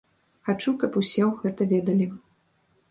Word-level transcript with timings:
Хачу, 0.47 0.73
каб 0.83 0.97
усё 1.03 1.29
гэта 1.43 1.69
ведалі. 1.77 2.13